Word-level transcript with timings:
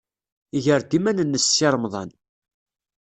Iger-d 0.57 0.91
iman-nnes 0.97 1.45
Si 1.55 1.67
Remḍan. 1.73 2.09